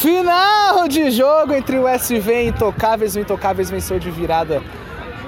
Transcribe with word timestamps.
Final 0.00 0.88
de 0.88 1.10
jogo 1.10 1.52
entre 1.52 1.78
o 1.78 1.86
SV 1.86 2.44
e 2.44 2.48
Intocáveis. 2.48 3.16
O 3.16 3.20
Intocáveis 3.20 3.68
venceu 3.68 3.98
de 3.98 4.10
virada 4.10 4.62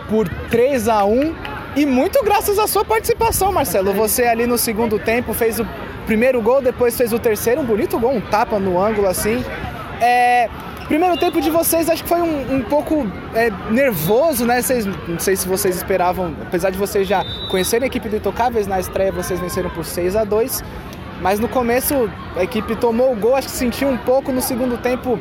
por 0.08 0.26
3 0.48 0.88
a 0.88 1.04
1 1.04 1.34
e 1.76 1.84
muito 1.84 2.24
graças 2.24 2.58
à 2.58 2.66
sua 2.66 2.82
participação, 2.82 3.52
Marcelo. 3.52 3.92
Você 3.92 4.22
ali 4.22 4.46
no 4.46 4.56
segundo 4.56 4.98
tempo 4.98 5.34
fez 5.34 5.60
o 5.60 5.68
primeiro 6.06 6.40
gol, 6.40 6.62
depois 6.62 6.96
fez 6.96 7.12
o 7.12 7.18
terceiro, 7.18 7.60
um 7.60 7.66
bonito 7.66 7.98
gol, 7.98 8.14
um 8.14 8.20
tapa 8.22 8.58
no 8.58 8.80
ângulo 8.82 9.08
assim. 9.08 9.44
É, 10.00 10.48
primeiro 10.88 11.18
tempo 11.18 11.38
de 11.38 11.50
vocês 11.50 11.90
acho 11.90 12.02
que 12.02 12.08
foi 12.08 12.22
um, 12.22 12.54
um 12.54 12.62
pouco 12.62 13.06
é, 13.34 13.50
nervoso, 13.70 14.46
né? 14.46 14.62
Vocês, 14.62 14.86
não 14.86 15.18
sei 15.18 15.36
se 15.36 15.46
vocês 15.46 15.76
esperavam, 15.76 16.34
apesar 16.40 16.70
de 16.70 16.78
vocês 16.78 17.06
já 17.06 17.22
conhecerem 17.50 17.84
a 17.84 17.88
equipe 17.88 18.08
do 18.08 18.16
Intocáveis, 18.16 18.66
na 18.66 18.80
estreia 18.80 19.12
vocês 19.12 19.38
venceram 19.38 19.68
por 19.68 19.84
6 19.84 20.16
a 20.16 20.24
2 20.24 20.62
mas 21.22 21.38
no 21.38 21.48
começo 21.48 22.10
a 22.36 22.42
equipe 22.42 22.74
tomou 22.74 23.12
o 23.12 23.16
gol, 23.16 23.36
acho 23.36 23.48
que 23.48 23.54
sentiu 23.54 23.88
um 23.88 23.96
pouco 23.96 24.32
no 24.32 24.42
segundo 24.42 24.76
tempo. 24.76 25.18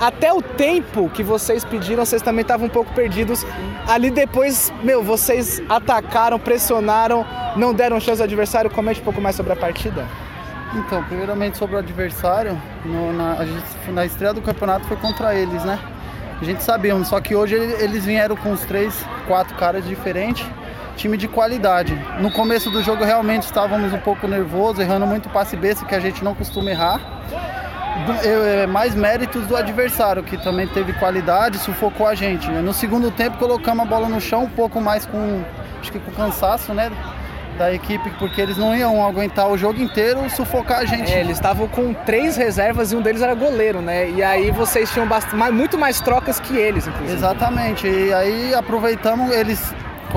Até 0.00 0.32
o 0.32 0.42
tempo 0.42 1.08
que 1.08 1.22
vocês 1.22 1.64
pediram, 1.64 2.04
vocês 2.04 2.20
também 2.20 2.42
estavam 2.42 2.66
um 2.66 2.70
pouco 2.70 2.92
perdidos. 2.92 3.46
Ali 3.86 4.10
depois, 4.10 4.72
meu, 4.82 5.02
vocês 5.02 5.62
atacaram, 5.68 6.38
pressionaram, 6.38 7.24
não 7.56 7.72
deram 7.72 8.00
chance 8.00 8.20
ao 8.20 8.24
adversário. 8.24 8.68
Comente 8.68 9.00
um 9.00 9.04
pouco 9.04 9.20
mais 9.20 9.36
sobre 9.36 9.52
a 9.52 9.56
partida. 9.56 10.04
Então, 10.74 11.04
primeiramente 11.04 11.56
sobre 11.56 11.76
o 11.76 11.78
adversário, 11.78 12.60
no, 12.84 13.12
na, 13.12 13.44
gente, 13.44 13.92
na 13.92 14.04
estreia 14.04 14.34
do 14.34 14.42
campeonato 14.42 14.84
foi 14.86 14.96
contra 14.96 15.32
eles, 15.32 15.64
né? 15.64 15.78
A 16.40 16.44
gente 16.44 16.64
sabia, 16.64 17.02
só 17.04 17.20
que 17.20 17.36
hoje 17.36 17.54
eles 17.54 18.04
vieram 18.04 18.34
com 18.34 18.50
os 18.50 18.62
três, 18.62 18.92
quatro 19.28 19.54
caras 19.54 19.86
diferentes 19.86 20.44
time 20.94 21.16
de 21.16 21.28
qualidade. 21.28 21.94
No 22.20 22.30
começo 22.30 22.70
do 22.70 22.82
jogo 22.82 23.04
realmente 23.04 23.42
estávamos 23.42 23.92
um 23.92 23.98
pouco 23.98 24.26
nervosos, 24.26 24.80
errando 24.80 25.06
muito 25.06 25.28
passe 25.28 25.56
besta 25.56 25.84
que 25.84 25.94
a 25.94 26.00
gente 26.00 26.24
não 26.24 26.34
costuma 26.34 26.70
errar. 26.70 27.00
É, 28.24 28.66
mais 28.66 28.94
méritos 28.94 29.46
do 29.46 29.56
adversário, 29.56 30.22
que 30.22 30.36
também 30.36 30.66
teve 30.66 30.92
qualidade, 30.94 31.58
sufocou 31.58 32.06
a 32.06 32.14
gente. 32.14 32.50
No 32.50 32.74
segundo 32.74 33.10
tempo 33.10 33.38
colocamos 33.38 33.86
a 33.86 33.88
bola 33.88 34.08
no 34.08 34.20
chão 34.20 34.44
um 34.44 34.50
pouco 34.50 34.80
mais 34.80 35.06
com, 35.06 35.42
acho 35.80 35.92
que 35.92 36.00
com 36.00 36.10
cansaço, 36.10 36.74
né? 36.74 36.90
Da 37.56 37.72
equipe, 37.72 38.10
porque 38.18 38.40
eles 38.40 38.56
não 38.56 38.74
iam 38.76 39.06
aguentar 39.06 39.48
o 39.48 39.56
jogo 39.56 39.80
inteiro 39.80 40.28
sufocar 40.28 40.80
a 40.80 40.84
gente. 40.84 41.12
É, 41.12 41.20
eles 41.20 41.36
estavam 41.36 41.68
com 41.68 41.94
três 41.94 42.36
reservas 42.36 42.90
e 42.90 42.96
um 42.96 43.00
deles 43.00 43.22
era 43.22 43.32
goleiro, 43.32 43.80
né? 43.80 44.10
E 44.10 44.24
aí 44.24 44.50
vocês 44.50 44.90
tinham 44.90 45.06
bastante, 45.06 45.52
muito 45.52 45.78
mais 45.78 46.00
trocas 46.00 46.40
que 46.40 46.56
eles, 46.56 46.88
inclusive. 46.88 47.16
Exatamente. 47.16 47.86
E 47.86 48.12
aí 48.12 48.52
aproveitamos, 48.54 49.32
eles 49.32 49.72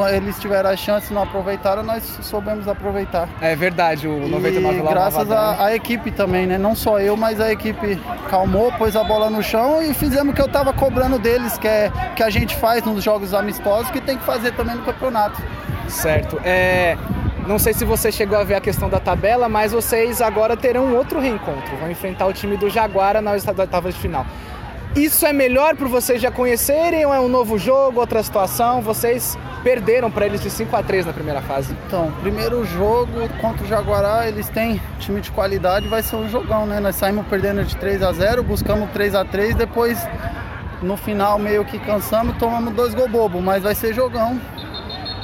eles 0.06 0.38
tiveram 0.40 0.70
a 0.70 0.76
chance 0.76 1.12
e 1.12 1.14
não 1.14 1.24
aproveitaram, 1.24 1.82
nós 1.82 2.04
soubemos 2.22 2.68
aproveitar. 2.68 3.28
É 3.42 3.56
verdade, 3.56 4.08
o 4.08 4.28
99 4.28 4.78
e 4.78 4.82
lá 4.82 4.92
graças 4.92 5.32
à 5.32 5.74
equipe 5.74 6.12
também, 6.12 6.46
né? 6.46 6.58
Não 6.58 6.76
só 6.76 7.00
eu, 7.00 7.16
mas 7.16 7.40
a 7.40 7.52
equipe 7.52 8.00
calmou, 8.30 8.72
pôs 8.74 8.96
a 8.96 9.04
bola 9.04 9.30
no 9.30 9.42
chão 9.42 9.82
e 9.82 9.94
fizemos 9.94 10.34
o 10.34 10.36
que 10.36 10.42
eu 10.42 10.46
estava 10.46 10.74
cobrando 10.74 11.18
deles, 11.18 11.58
que 11.58 11.68
é 11.68 11.92
que 12.16 12.22
a 12.22 12.30
gente 12.30 12.56
faz 12.58 12.84
nos 12.84 13.04
jogos 13.04 13.34
amistosos, 13.34 13.90
que 13.92 14.02
tem 14.02 14.18
que 14.18 14.24
fazer 14.24 14.54
também 14.54 14.76
no 14.76 14.84
campeonato. 14.84 15.42
Certo. 15.88 16.40
É, 16.44 16.98
não 17.48 17.58
sei 17.58 17.74
se 17.74 17.86
você 17.86 18.12
chegou 18.12 18.38
a 18.38 18.44
ver 18.44 18.56
a 18.56 18.62
questão 18.62 18.90
da 18.90 19.00
tabela, 19.00 19.48
mas 19.48 19.72
vocês 19.72 20.22
agora 20.22 20.58
terão 20.58 20.94
outro 20.94 21.20
reencontro. 21.20 21.78
Vão 21.78 21.90
enfrentar 21.90 22.26
o 22.26 22.34
time 22.34 22.58
do 22.58 22.70
Jaguara 22.70 23.22
nas 23.22 23.48
oitavas 23.48 23.96
de 23.96 24.02
final. 24.02 24.26
Isso 24.98 25.28
é 25.28 25.32
melhor 25.32 25.76
para 25.76 25.88
vocês 25.88 26.20
já 26.20 26.32
conhecerem 26.32 27.06
ou 27.06 27.14
é 27.14 27.20
um 27.20 27.28
novo 27.28 27.56
jogo, 27.60 28.00
outra 28.00 28.24
situação? 28.24 28.82
Vocês 28.82 29.38
perderam 29.64 30.10
para 30.10 30.26
eles 30.26 30.42
de 30.42 30.50
5 30.50 30.76
a 30.76 30.82
3 30.82 31.06
na 31.06 31.14
primeira 31.14 31.40
fase. 31.40 31.78
Então, 31.86 32.12
primeiro 32.20 32.66
jogo 32.66 33.30
contra 33.40 33.64
o 33.64 33.68
Jaguará, 33.68 34.28
eles 34.28 34.50
têm 34.50 34.82
time 34.98 35.22
de 35.22 35.30
qualidade, 35.30 35.88
vai 35.88 36.02
ser 36.02 36.16
um 36.16 36.28
jogão, 36.28 36.66
né? 36.66 36.80
Nós 36.80 36.96
saímos 36.96 37.28
perdendo 37.28 37.64
de 37.64 37.78
3 37.78 38.02
a 38.02 38.12
0, 38.12 38.42
buscamos 38.42 38.90
3 38.90 39.14
a 39.14 39.24
3, 39.24 39.54
depois 39.54 40.04
no 40.82 40.98
final 40.98 41.38
meio 41.38 41.64
que 41.64 41.78
cansamos, 41.78 42.36
tomamos 42.38 42.74
dois 42.74 42.96
gol 42.96 43.08
bobo, 43.08 43.40
mas 43.40 43.62
vai 43.62 43.76
ser 43.76 43.94
jogão. 43.94 44.42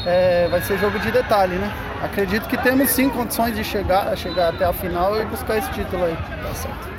É, 0.06 0.48
vai 0.52 0.62
ser 0.62 0.78
jogo 0.78 1.00
de 1.00 1.10
detalhe, 1.12 1.56
né? 1.56 1.73
Acredito 2.04 2.48
que 2.48 2.58
temos 2.58 2.92
sim 2.92 3.10
condições 3.10 3.56
de 3.56 3.64
chegar, 3.64 4.16
chegar 4.16 4.50
até 4.50 4.66
a 4.66 4.73
final 4.73 5.20
e 5.20 5.26
buscar 5.26 5.58
esse 5.58 5.72
título 5.72 6.06
aí. 6.06 6.16
Tá 6.16 6.54
certo. 6.54 6.92